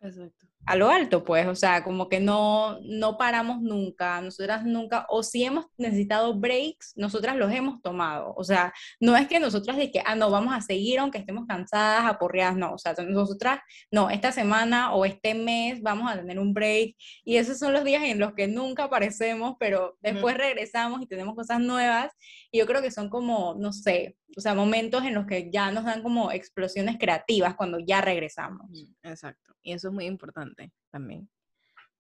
Exacto 0.01 0.52
a 0.65 0.77
lo 0.77 0.91
alto, 0.91 1.25
pues, 1.25 1.47
o 1.47 1.55
sea, 1.55 1.83
como 1.83 2.09
que 2.09 2.21
no, 2.21 2.79
no 2.83 3.19
paramos 3.19 3.61
nunca, 3.61 4.21
nosotras 4.21 4.65
nunca, 4.65 5.07
o 5.09 5.23
si 5.23 5.45
hemos 5.45 5.67
necesitado 5.77 6.39
breaks, 6.39 6.93
nosotras 6.97 7.37
los 7.37 7.51
hemos 7.53 7.83
tomado, 7.83 8.33
o 8.37 8.45
sea, 8.45 8.73
no 9.01 9.17
es 9.17 9.27
que 9.27 9.41
nosotras 9.41 9.77
de 9.77 9.91
que, 9.91 10.03
ah, 10.05 10.15
no, 10.15 10.31
vamos 10.31 10.55
a 10.55 10.61
seguir 10.61 11.01
aunque 11.01 11.19
estemos 11.19 11.47
cansadas, 11.47 12.05
aporreadas, 12.07 12.57
no, 12.57 12.75
o 12.75 12.79
sea, 12.79 12.95
nosotras, 13.09 13.59
no, 13.91 14.09
esta 14.11 14.31
semana 14.31 14.95
o 14.95 15.05
este 15.05 15.35
mes 15.35 15.83
vamos 15.83 16.11
a 16.11 16.17
tener 16.17 16.39
un 16.39 16.55
break, 16.55 16.95
y 17.25 17.37
esos 17.37 17.59
son 17.59 17.73
los 17.73 17.83
días 17.83 18.05
en 18.05 18.21
los 18.21 18.35
que 18.35 18.47
nunca 18.47 18.85
aparecemos, 18.85 19.57
pero 19.59 19.97
después 20.01 20.37
regresamos 20.37 21.03
y 21.03 21.07
tenemos 21.07 21.35
cosas 21.35 21.61
nuevas, 21.61 22.13
y 22.53 22.59
yo 22.59 22.67
creo 22.67 22.83
que 22.83 22.91
son 22.93 23.09
como, 23.09 23.57
no 23.59 23.73
sé, 23.73 24.17
o 24.37 24.41
sea, 24.41 24.55
momentos 24.55 25.05
en 25.05 25.15
los 25.15 25.27
que 25.27 25.51
ya 25.53 25.73
nos 25.73 25.85
dan 25.85 26.03
como 26.03 26.31
explosiones 26.31 26.97
creativas 26.99 27.55
cuando 27.55 27.79
ya 27.79 28.01
regresamos. 28.01 28.67
Exacto. 29.03 29.53
Y 29.63 29.73
eso 29.73 29.89
es 29.89 29.95
muy 29.95 30.07
importante 30.07 30.52
también, 30.91 31.29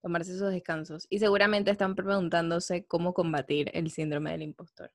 tomarse 0.00 0.32
esos 0.32 0.52
descansos. 0.52 1.06
Y 1.10 1.18
seguramente 1.18 1.70
están 1.70 1.94
preguntándose 1.94 2.86
cómo 2.86 3.14
combatir 3.14 3.70
el 3.74 3.90
síndrome 3.90 4.32
del 4.32 4.42
impostor. 4.42 4.90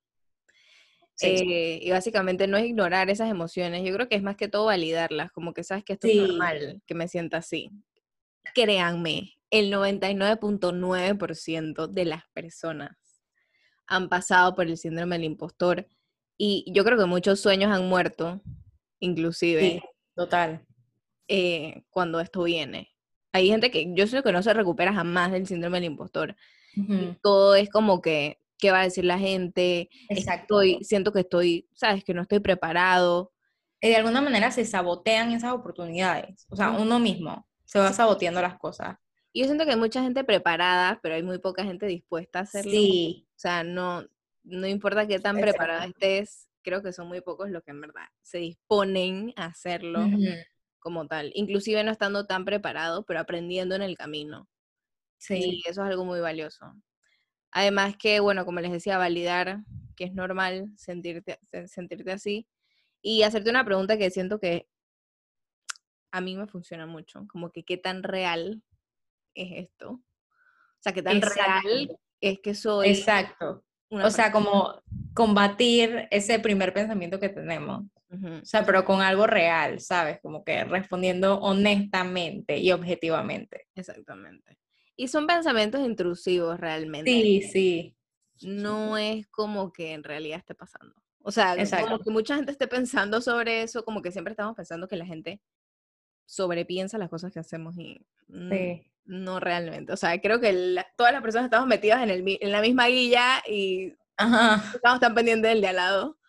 Eh, 1.22 1.80
y 1.82 1.90
básicamente 1.90 2.46
no 2.46 2.58
es 2.58 2.66
ignorar 2.66 3.10
esas 3.10 3.32
emociones, 3.32 3.84
yo 3.84 3.92
creo 3.94 4.08
que 4.08 4.16
es 4.16 4.22
más 4.22 4.36
que 4.36 4.48
todo 4.48 4.66
validarlas, 4.66 5.32
como 5.32 5.52
que 5.54 5.64
sabes 5.64 5.84
que 5.84 5.94
esto 5.94 6.06
es 6.08 6.16
normal, 6.16 6.84
que 6.86 6.94
me 6.94 7.08
sienta 7.08 7.38
así. 7.38 7.72
Créanme, 8.54 9.34
el 9.50 9.74
99.9% 9.74 11.88
de 11.88 12.06
las 12.06 12.24
personas 12.34 12.96
han 13.88 14.10
pasado 14.10 14.54
por 14.54 14.68
el 14.68 14.78
síndrome 14.78 15.16
del 15.16 15.26
impostor 15.26 15.88
y 16.38 16.72
yo 16.72 16.84
creo 16.84 17.00
que 17.00 17.06
muchos 17.06 17.40
sueños 17.40 17.72
han 17.72 17.90
muerto, 17.90 18.40
inclusive. 19.00 19.82
total. 20.16 20.64
Eh, 21.28 21.84
cuando 21.90 22.20
esto 22.20 22.44
viene. 22.44 22.92
Hay 23.38 23.50
gente 23.50 23.70
que 23.70 23.88
yo 23.94 24.08
sé 24.08 24.24
que 24.24 24.32
no 24.32 24.42
se 24.42 24.52
recupera 24.52 24.92
jamás 24.92 25.32
del 25.32 25.46
síndrome 25.46 25.78
del 25.78 25.92
impostor. 25.92 26.36
Todo 27.22 27.56
es 27.56 27.70
como 27.70 28.02
que, 28.02 28.40
¿qué 28.58 28.72
va 28.72 28.82
a 28.82 28.84
decir 28.84 29.06
la 29.06 29.20
gente? 29.20 29.90
Estoy, 30.10 30.84
siento 30.84 31.12
que 31.12 31.20
estoy, 31.20 31.70
sabes, 31.74 32.04
que 32.04 32.16
no 32.16 32.24
estoy 32.24 32.40
preparado. 32.40 33.32
Y 33.80 33.90
de 33.90 33.96
alguna 33.98 34.22
manera 34.22 34.50
se 34.50 34.66
sabotean 34.66 35.32
esas 35.34 35.54
oportunidades. 35.54 36.48
O 36.50 36.56
sea, 36.56 36.72
uno 36.72 36.98
mismo 36.98 37.48
se 37.64 37.78
va 37.78 37.94
saboteando 37.94 38.42
las 38.42 38.58
cosas. 38.58 38.98
Yo 39.36 39.46
siento 39.46 39.66
que 39.66 39.72
hay 39.72 39.78
mucha 39.78 40.02
gente 40.02 40.24
preparada, 40.24 41.00
pero 41.04 41.14
hay 41.14 41.22
muy 41.22 41.38
poca 41.38 41.64
gente 41.64 41.86
dispuesta 41.86 42.40
a 42.40 42.42
hacerlo. 42.42 42.72
Sí. 42.72 43.28
O 43.36 43.40
sea, 43.40 43.64
no, 43.64 44.04
no 44.44 44.66
importa 44.66 45.08
qué 45.08 45.20
tan 45.20 45.40
preparada 45.40 45.86
estés, 45.86 46.48
creo 46.64 46.82
que 46.82 46.92
son 46.92 47.08
muy 47.08 47.22
pocos 47.22 47.52
los 47.52 47.62
que 47.62 47.70
en 47.70 47.82
verdad 47.82 48.08
se 48.24 48.40
disponen 48.40 49.32
a 49.36 49.46
hacerlo 49.46 50.08
como 50.88 51.06
tal, 51.06 51.34
inclusive 51.36 51.84
no 51.84 51.92
estando 51.92 52.26
tan 52.26 52.46
preparado, 52.46 53.04
pero 53.04 53.20
aprendiendo 53.20 53.76
en 53.76 53.82
el 53.82 53.98
camino. 53.98 54.48
Sí. 55.18 55.62
Y 55.66 55.70
eso 55.70 55.84
es 55.84 55.90
algo 55.90 56.06
muy 56.06 56.22
valioso. 56.22 56.74
Además 57.52 57.98
que, 57.98 58.22
bueno, 58.22 58.46
como 58.46 58.62
les 58.62 58.72
decía, 58.72 58.98
validar 58.98 59.66
que 59.98 60.06
es 60.06 60.14
normal 60.14 60.72
sentirte, 60.78 61.42
sentirte 61.66 62.14
así 62.14 62.48
y 63.02 63.24
hacerte 63.24 63.50
una 63.50 63.66
pregunta 63.66 63.98
que 63.98 64.10
siento 64.12 64.40
que 64.40 64.70
a 66.12 66.22
mí 66.22 66.38
me 66.38 66.48
funciona 66.48 66.86
mucho, 66.86 67.28
como 67.28 67.52
que 67.52 67.66
qué 67.66 67.76
tan 67.76 68.02
real 68.02 68.64
es 69.34 69.66
esto. 69.66 69.90
O 69.90 70.80
sea, 70.80 70.94
qué 70.94 71.04
tan 71.04 71.22
real 71.22 72.00
es 72.22 72.40
que 72.40 72.56
soy. 72.56 72.88
Exacto 72.88 73.67
o 73.90 74.10
sea, 74.10 74.32
como 74.32 74.82
combatir 75.14 76.08
ese 76.12 76.40
primer 76.40 76.74
pensamiento 76.74 77.20
que 77.20 77.30
tenemos. 77.30 77.84
O 78.10 78.46
sea, 78.46 78.66
pero 78.66 78.86
con 78.86 79.02
algo 79.02 79.28
real, 79.28 79.80
¿sabes? 79.80 80.20
Como 80.22 80.44
que 80.44 80.64
respondiendo 80.64 81.40
honestamente 81.40 82.58
y 82.58 82.72
objetivamente. 82.72 83.68
Exactamente. 83.76 84.58
Y 84.96 85.10
son 85.10 85.28
pensamientos 85.28 85.82
intrusivos 85.82 86.60
realmente. 86.60 87.12
Sí, 87.12 87.42
sí. 87.42 87.96
No 88.42 88.98
es 88.98 89.28
como 89.28 89.74
que 89.74 89.94
en 89.94 90.04
realidad 90.04 90.40
esté 90.40 90.56
pasando. 90.56 90.96
O 91.22 91.32
sea, 91.32 91.56
como 91.82 92.00
que 92.00 92.10
mucha 92.10 92.36
gente 92.36 92.52
esté 92.52 92.68
pensando 92.68 93.20
sobre 93.20 93.62
eso, 93.62 93.84
como 93.84 94.02
que 94.02 94.12
siempre 94.12 94.32
estamos 94.32 94.56
pensando 94.56 94.88
que 94.88 94.96
la 94.96 95.06
gente 95.06 95.42
sobrepiensa 96.26 96.98
las 96.98 97.10
cosas 97.10 97.34
que 97.34 97.40
hacemos 97.40 97.78
y 97.78 98.00
no 99.08 99.40
realmente. 99.40 99.94
O 99.94 99.98
sea, 99.98 100.20
creo 100.22 100.40
que 100.40 100.84
todas 100.96 101.14
las 101.14 101.22
personas 101.22 101.46
estamos 101.46 101.68
metidas 101.68 102.04
en, 102.04 102.10
el, 102.10 102.38
en 102.40 102.52
la 102.52 102.62
misma 102.62 102.88
guilla 102.88 103.42
y 103.48 103.96
estamos 104.18 105.00
tan 105.00 105.16
pendientes 105.16 105.50
del 105.50 105.62
de 105.62 105.68
al 105.70 105.76
lado. 105.76 106.20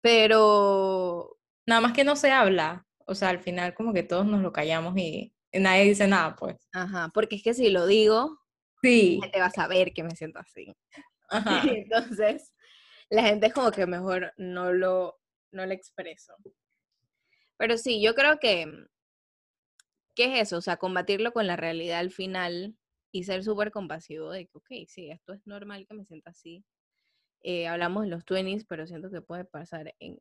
Pero... 0.00 1.38
Nada 1.66 1.80
más 1.80 1.92
que 1.92 2.04
no 2.04 2.16
se 2.16 2.30
habla. 2.30 2.86
O 3.06 3.14
sea, 3.14 3.28
al 3.28 3.40
final 3.40 3.74
como 3.74 3.92
que 3.92 4.02
todos 4.02 4.26
nos 4.26 4.40
lo 4.40 4.52
callamos 4.52 4.96
y, 4.96 5.32
nadie 5.52 5.84
dice 5.84 6.06
nada, 6.06 6.36
pues. 6.36 6.56
Ajá, 6.72 7.10
porque 7.14 7.36
es 7.36 7.42
que 7.42 7.54
si 7.54 7.70
lo 7.70 7.86
digo, 7.86 8.38
sí. 8.82 9.16
la 9.16 9.26
gente 9.26 9.40
va 9.40 9.46
a 9.46 9.50
saber 9.50 9.92
que 9.92 10.02
me 10.02 10.16
siento 10.16 10.38
así. 10.38 10.74
Ajá. 11.28 11.62
Entonces, 11.68 12.52
la 13.10 13.22
gente 13.22 13.46
es 13.46 13.52
como 13.52 13.70
que 13.70 13.86
mejor 13.86 14.32
no 14.36 14.72
lo, 14.72 15.18
no 15.52 15.66
lo 15.66 15.72
expreso. 15.72 16.34
Pero 17.56 17.78
sí, 17.78 18.02
yo 18.02 18.14
creo 18.14 18.38
que 18.38 18.66
¿qué 20.16 20.24
es 20.32 20.48
eso? 20.48 20.56
O 20.56 20.60
sea, 20.60 20.78
combatirlo 20.78 21.32
con 21.32 21.46
la 21.46 21.54
realidad 21.54 22.00
al 22.00 22.10
final 22.10 22.74
y 23.12 23.24
ser 23.24 23.44
súper 23.44 23.70
compasivo 23.70 24.30
de 24.30 24.46
que, 24.46 24.58
ok, 24.58 24.88
sí, 24.88 25.10
esto 25.10 25.32
es 25.32 25.46
normal 25.46 25.86
que 25.86 25.94
me 25.94 26.04
sienta 26.04 26.30
así. 26.30 26.64
Eh, 27.42 27.68
hablamos 27.68 28.04
de 28.04 28.08
los 28.08 28.24
20 28.24 28.64
pero 28.68 28.86
siento 28.88 29.10
que 29.10 29.20
puede 29.20 29.44
pasar 29.44 29.94
en 30.00 30.18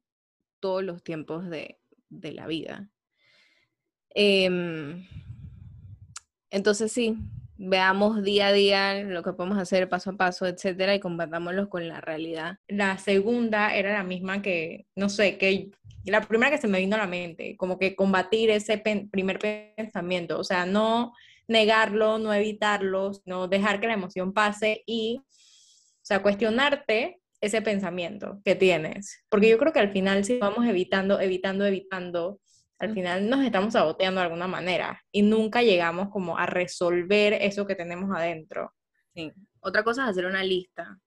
todos 0.59 0.83
los 0.83 1.01
tiempos 1.01 1.49
de, 1.49 1.79
la 2.09 2.45
vida. 2.45 2.89
Em, 4.11 5.05
entonces 6.49 6.91
sí, 6.91 7.17
veamos 7.57 8.23
día 8.23 8.47
a 8.47 8.53
día 8.53 9.03
lo 9.03 9.23
que 9.23 9.33
podemos 9.33 9.57
hacer 9.57 9.87
paso 9.89 10.11
a 10.11 10.17
paso, 10.17 10.45
etcétera, 10.45 10.95
y 10.95 10.99
combatámoslo 10.99 11.69
con 11.69 11.87
la 11.87 12.01
realidad. 12.01 12.57
La 12.67 12.97
segunda 12.97 13.75
era 13.75 13.93
la 13.93 14.03
misma 14.03 14.41
que, 14.41 14.87
no 14.95 15.09
sé, 15.09 15.37
que 15.37 15.71
la 16.05 16.21
primera 16.21 16.51
que 16.51 16.57
se 16.57 16.67
me 16.67 16.79
vino 16.79 16.95
a 16.95 16.99
la 16.99 17.07
mente, 17.07 17.55
como 17.57 17.79
que 17.79 17.95
combatir 17.95 18.49
ese 18.49 18.77
primer 18.77 19.39
pensamiento, 19.75 20.39
o 20.39 20.43
sea, 20.43 20.65
no 20.65 21.13
negarlo, 21.47 22.17
no 22.19 22.33
evitarlo, 22.33 23.11
no 23.25 23.47
dejar 23.47 23.79
que 23.79 23.87
la 23.87 23.93
emoción 23.93 24.33
pase 24.33 24.83
y, 24.85 25.21
o 25.21 26.05
sea, 26.05 26.21
cuestionarte 26.21 27.21
ese 27.41 27.61
pensamiento 27.61 28.41
que 28.43 28.55
tienes. 28.55 29.23
Porque 29.29 29.49
yo 29.49 29.57
creo 29.57 29.73
que 29.73 29.79
al 29.79 29.91
final 29.91 30.25
si 30.25 30.37
vamos 30.37 30.65
evitando, 30.67 31.19
evitando, 31.19 31.65
evitando, 31.65 32.39
al 32.79 32.93
final 32.93 33.29
nos 33.29 33.43
estamos 33.43 33.73
saboteando 33.73 34.19
de 34.19 34.25
alguna 34.25 34.47
manera 34.47 35.01
y 35.11 35.21
nunca 35.21 35.61
llegamos 35.61 36.09
como 36.09 36.37
a 36.37 36.45
resolver 36.45 37.33
eso 37.33 37.65
que 37.65 37.75
tenemos 37.75 38.15
adentro. 38.15 38.73
Sí. 39.13 39.31
Otra 39.61 39.83
cosa 39.83 40.03
es 40.03 40.09
hacer 40.09 40.25
una 40.25 40.43
lista 40.43 40.99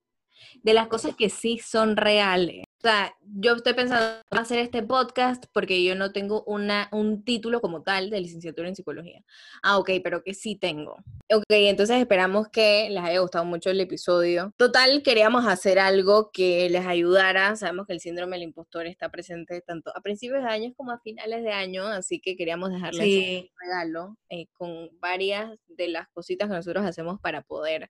de 0.63 0.73
las 0.73 0.87
cosas 0.87 1.15
que 1.15 1.29
sí 1.29 1.59
son 1.59 1.95
reales. 1.95 2.63
O 2.79 2.81
sea, 2.81 3.13
yo 3.21 3.55
estoy 3.55 3.73
pensando 3.73 4.21
en 4.31 4.37
hacer 4.37 4.59
este 4.59 4.81
podcast 4.81 5.43
porque 5.51 5.83
yo 5.83 5.95
no 5.95 6.13
tengo 6.13 6.45
una, 6.45 6.87
un 6.93 7.25
título 7.25 7.59
como 7.59 7.83
tal 7.83 8.09
de 8.09 8.21
licenciatura 8.21 8.69
en 8.69 8.75
psicología. 8.77 9.21
Ah, 9.61 9.77
ok, 9.79 9.91
pero 10.01 10.23
que 10.23 10.33
sí 10.33 10.55
tengo. 10.55 10.95
Ok, 11.29 11.43
entonces 11.49 11.97
esperamos 11.97 12.47
que 12.47 12.89
les 12.89 13.03
haya 13.03 13.19
gustado 13.19 13.43
mucho 13.43 13.69
el 13.69 13.81
episodio. 13.81 14.53
Total, 14.55 15.03
queríamos 15.03 15.45
hacer 15.45 15.77
algo 15.77 16.31
que 16.31 16.69
les 16.69 16.85
ayudara. 16.85 17.57
Sabemos 17.57 17.85
que 17.85 17.91
el 17.91 17.99
síndrome 17.99 18.37
del 18.37 18.43
impostor 18.43 18.87
está 18.87 19.09
presente 19.09 19.59
tanto 19.59 19.91
a 19.93 19.99
principios 19.99 20.41
de 20.41 20.49
año 20.49 20.73
como 20.77 20.91
a 20.93 20.99
finales 20.99 21.43
de 21.43 21.51
año, 21.51 21.85
así 21.85 22.21
que 22.21 22.37
queríamos 22.37 22.71
dejarles 22.71 23.43
un 23.43 23.49
regalo 23.59 24.17
eh, 24.29 24.47
con 24.53 24.89
varias 25.01 25.51
de 25.67 25.89
las 25.89 26.07
cositas 26.07 26.47
que 26.47 26.55
nosotros 26.55 26.85
hacemos 26.85 27.19
para 27.19 27.41
poder 27.41 27.89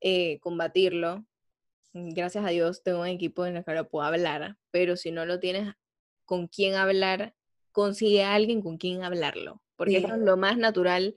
eh, 0.00 0.40
combatirlo. 0.40 1.24
Gracias 1.92 2.44
a 2.44 2.48
Dios 2.50 2.82
tengo 2.82 3.00
un 3.00 3.06
equipo 3.08 3.46
en 3.46 3.56
el 3.56 3.64
que 3.64 3.72
lo 3.74 3.88
puedo 3.88 4.06
hablar, 4.06 4.56
pero 4.70 4.96
si 4.96 5.10
no 5.10 5.26
lo 5.26 5.40
tienes 5.40 5.74
con 6.24 6.46
quién 6.46 6.74
hablar, 6.74 7.34
consigue 7.72 8.22
a 8.22 8.34
alguien 8.34 8.62
con 8.62 8.76
quien 8.78 9.02
hablarlo, 9.02 9.62
porque 9.76 9.98
Sí. 9.98 10.04
eso 10.04 10.14
es 10.14 10.20
lo 10.20 10.36
más 10.36 10.56
natural 10.56 11.16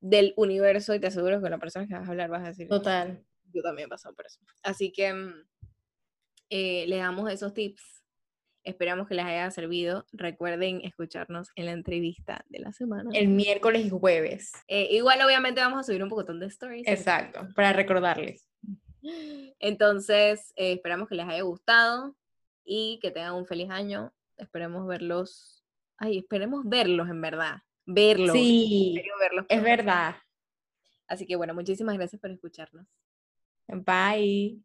del 0.00 0.32
universo 0.36 0.94
y 0.94 1.00
te 1.00 1.08
aseguro 1.08 1.36
que 1.36 1.42
con 1.42 1.50
la 1.50 1.58
persona 1.58 1.86
que 1.88 1.94
vas 1.94 2.06
a 2.06 2.10
hablar 2.10 2.30
vas 2.30 2.44
a 2.44 2.48
decir, 2.48 2.68
Total. 2.68 3.24
yo 3.52 3.62
también 3.62 3.86
he 3.86 3.88
pasado 3.88 4.14
por 4.14 4.26
eso. 4.26 4.38
Así 4.62 4.92
que 4.92 5.12
mm, 5.12 5.34
eh, 6.50 6.84
les 6.86 6.98
damos 7.00 7.30
esos 7.32 7.52
tips. 7.52 8.04
Esperamos 8.62 9.06
que 9.06 9.14
les 9.14 9.24
haya 9.24 9.48
servido. 9.52 10.06
Recuerden 10.12 10.80
escucharnos 10.82 11.50
en 11.54 11.66
la 11.66 11.72
entrevista 11.72 12.44
de 12.48 12.58
la 12.58 12.72
semana. 12.72 13.10
El 13.12 13.28
miércoles 13.28 13.86
y 13.86 13.90
jueves. 13.90 14.52
Eh, 14.66 14.88
igual, 14.96 15.20
obviamente, 15.22 15.60
vamos 15.60 15.78
a 15.80 15.82
subir 15.84 16.02
un 16.02 16.08
poco 16.08 16.24
de 16.24 16.46
stories. 16.46 16.86
Exacto, 16.86 17.46
para 17.54 17.72
recordarles. 17.72 18.48
Entonces, 19.58 20.52
eh, 20.56 20.72
esperamos 20.72 21.08
que 21.08 21.14
les 21.14 21.26
haya 21.26 21.42
gustado 21.42 22.16
y 22.64 22.98
que 23.00 23.10
tengan 23.10 23.34
un 23.34 23.46
feliz 23.46 23.70
año. 23.70 24.12
Esperemos 24.36 24.86
verlos. 24.86 25.64
Ay, 25.98 26.18
esperemos 26.18 26.64
verlos 26.64 27.08
en 27.08 27.20
verdad. 27.20 27.58
Verlos. 27.86 28.34
en 28.34 28.42
Sí, 28.42 29.02
verlos 29.20 29.46
es 29.48 29.62
verdad. 29.62 30.16
Así 31.08 31.26
que 31.26 31.36
bueno, 31.36 31.54
muchísimas 31.54 31.96
gracias 31.96 32.20
por 32.20 32.30
escucharnos. 32.30 32.86
Bye. 33.68 34.60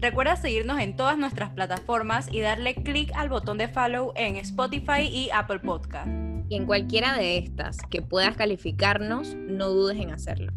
Recuerda 0.00 0.34
seguirnos 0.36 0.80
en 0.80 0.96
todas 0.96 1.18
nuestras 1.18 1.50
plataformas 1.50 2.32
y 2.32 2.40
darle 2.40 2.74
clic 2.74 3.12
al 3.14 3.28
botón 3.28 3.58
de 3.58 3.68
follow 3.68 4.14
en 4.16 4.36
Spotify 4.36 5.02
y 5.02 5.28
Apple 5.30 5.58
Podcast. 5.58 6.19
Y 6.50 6.56
en 6.56 6.66
cualquiera 6.66 7.16
de 7.16 7.38
estas 7.38 7.78
que 7.90 8.02
puedas 8.02 8.36
calificarnos, 8.36 9.36
no 9.36 9.68
dudes 9.68 9.98
en 10.00 10.10
hacerlo. 10.10 10.52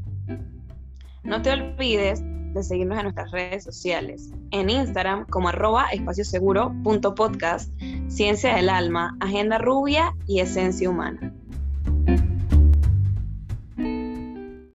No 1.23 1.43
te 1.43 1.51
olvides 1.51 2.19
de 2.53 2.63
seguirnos 2.63 2.97
en 2.97 3.03
nuestras 3.03 3.29
redes 3.29 3.63
sociales. 3.63 4.31
En 4.50 4.71
Instagram 4.71 5.27
como 5.27 5.50
arroba 5.50 5.85
espacioseguro.podcast, 5.91 7.71
Ciencia 8.07 8.55
del 8.55 8.69
Alma, 8.69 9.15
Agenda 9.19 9.59
Rubia 9.59 10.15
y 10.27 10.39
Esencia 10.39 10.89
Humana. 10.89 11.31